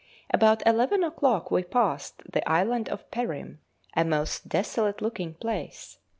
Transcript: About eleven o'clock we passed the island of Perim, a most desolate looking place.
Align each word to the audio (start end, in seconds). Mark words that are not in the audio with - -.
About 0.33 0.65
eleven 0.65 1.03
o'clock 1.03 1.51
we 1.51 1.61
passed 1.63 2.23
the 2.31 2.49
island 2.49 2.89
of 2.89 3.11
Perim, 3.11 3.59
a 3.95 4.03
most 4.03 4.49
desolate 4.49 4.99
looking 4.99 5.35
place. 5.35 5.99